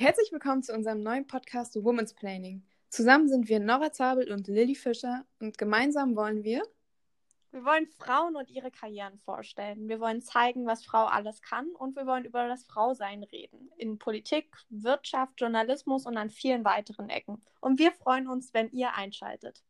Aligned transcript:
Herzlich 0.00 0.30
willkommen 0.30 0.62
zu 0.62 0.72
unserem 0.72 1.02
neuen 1.02 1.26
Podcast 1.26 1.74
Women's 1.74 2.14
Planning. 2.14 2.62
Zusammen 2.88 3.28
sind 3.28 3.48
wir 3.48 3.58
Nora 3.58 3.90
Zabel 3.90 4.30
und 4.30 4.46
Lilly 4.46 4.76
Fischer 4.76 5.24
und 5.40 5.58
gemeinsam 5.58 6.14
wollen 6.14 6.44
wir. 6.44 6.62
Wir 7.50 7.64
wollen 7.64 7.88
Frauen 7.88 8.36
und 8.36 8.48
ihre 8.48 8.70
Karrieren 8.70 9.18
vorstellen. 9.18 9.88
Wir 9.88 9.98
wollen 9.98 10.22
zeigen, 10.22 10.66
was 10.66 10.84
Frau 10.84 11.06
alles 11.06 11.42
kann 11.42 11.70
und 11.70 11.96
wir 11.96 12.06
wollen 12.06 12.24
über 12.24 12.46
das 12.46 12.62
Frausein 12.62 13.24
reden. 13.24 13.72
In 13.76 13.98
Politik, 13.98 14.56
Wirtschaft, 14.68 15.40
Journalismus 15.40 16.06
und 16.06 16.16
an 16.16 16.30
vielen 16.30 16.64
weiteren 16.64 17.10
Ecken. 17.10 17.42
Und 17.60 17.80
wir 17.80 17.90
freuen 17.90 18.28
uns, 18.28 18.54
wenn 18.54 18.70
ihr 18.70 18.94
einschaltet. 18.94 19.64